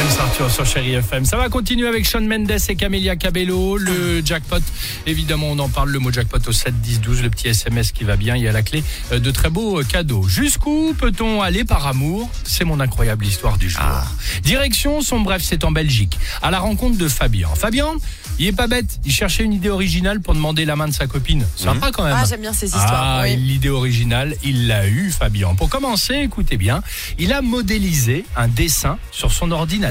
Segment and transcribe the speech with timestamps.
[0.00, 1.26] James Arthur sur Chéri FM.
[1.26, 3.76] Ça va continuer avec Sean Mendes et Camélia Cabello.
[3.76, 4.62] Le jackpot,
[5.06, 8.04] évidemment, on en parle, le mot jackpot au 7 10 12, le petit SMS qui
[8.04, 8.34] va bien.
[8.34, 8.82] Il y a la clé
[9.12, 10.26] euh, de très beaux euh, cadeaux.
[10.26, 12.30] Jusqu'où peut-on aller par amour?
[12.44, 13.82] C'est mon incroyable histoire du jour.
[14.42, 17.50] Direction, son bref, c'est en Belgique, à la rencontre de Fabien.
[17.54, 17.92] Fabien,
[18.40, 19.00] il est pas bête.
[19.04, 21.44] Il cherchait une idée originale pour demander la main de sa copine.
[21.56, 22.16] Sympa quand même.
[22.16, 22.88] Ah, j'aime bien ces histoires.
[22.90, 23.36] Ah, oui.
[23.36, 25.54] l'idée originale, il l'a eu, Fabien.
[25.54, 26.82] Pour commencer, écoutez bien,
[27.18, 29.89] il a modélisé un dessin sur son ordinateur,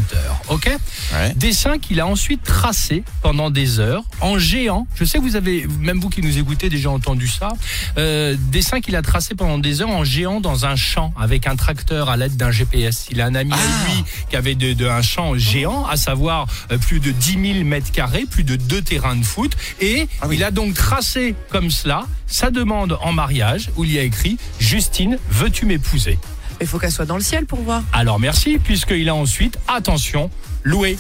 [0.49, 0.70] ok
[1.13, 1.34] Ouais.
[1.35, 4.85] Dessin qu'il a ensuite tracé pendant des heures en géant.
[4.95, 7.49] Je sais que vous avez, même vous qui nous écoutez, déjà entendu ça.
[7.98, 11.55] Euh, dessin qu'il a tracé pendant des heures en géant dans un champ avec un
[11.55, 13.07] tracteur à l'aide d'un GPS.
[13.12, 13.57] Il a un ami Ah.
[13.57, 17.54] à lui qui avait de, de un champ géant, à savoir euh, plus de 10
[17.54, 19.54] 000 mètres carrés, plus de deux terrains de foot.
[19.81, 20.35] Et Ah oui.
[20.38, 24.38] il a donc tracé comme cela sa demande en mariage où il y a écrit
[24.59, 26.20] Justine, veux-tu m'épouser?
[26.62, 27.84] Il faut qu'elle soit dans le ciel pour voir.
[27.93, 30.29] Alors merci, puisqu'il a ensuite, attention,
[30.63, 30.98] loué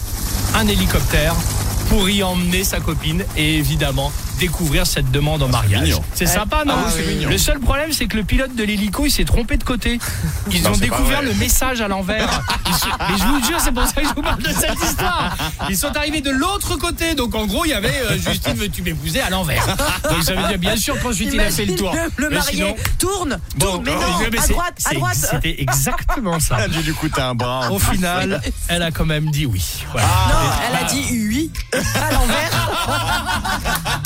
[0.55, 1.35] un hélicoptère
[1.89, 5.83] pour y emmener sa copine et évidemment découvrir cette demande en mariage.
[5.83, 6.01] mignon.
[6.15, 7.25] C'est sympa, non Ah oui.
[7.29, 9.99] Le seul problème, c'est que le pilote de l'hélico, il s'est trompé de côté.
[10.51, 12.41] Ils Non, ont découvert le message à l'envers.
[12.65, 15.35] Mais je vous jure, c'est pour ça que je vous parle de cette histoire.
[15.69, 17.13] Ils sont arrivés de l'autre côté.
[17.15, 19.65] Donc en gros, il y avait euh, Justine, veux-tu m'épouser à l'envers?
[20.09, 21.93] Donc ça veut dire, bien sûr, qu'ensuite il a fait le tour.
[22.17, 23.99] Le, le marié sinon- tourne, Bon, tourne, mais non,
[24.31, 25.15] mais à c'est- droite, à c'est- droite.
[25.31, 26.57] C'était exactement ça.
[26.59, 27.69] Elle a dû lui coûter un bras.
[27.71, 29.63] Au final, elle a quand même dit oui.
[29.91, 30.07] Voilà.
[30.07, 32.69] Non, elle a dit oui à l'envers.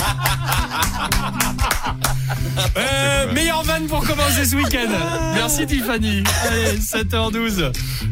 [3.88, 4.90] Pour commencer ce week-end.
[5.36, 6.24] Merci Tiffany.
[6.48, 7.72] Allez, 7h12.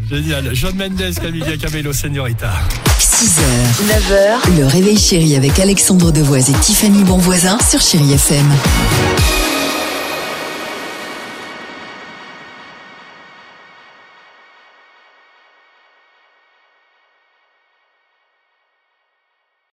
[0.10, 0.50] Génial.
[0.54, 2.52] John Mendes, Camilla Cabello, Señorita.
[3.00, 3.42] 6h,
[3.88, 8.46] 9h, le réveil chéri avec Alexandre Devoise et Tiffany Bonvoisin sur Chéri FM.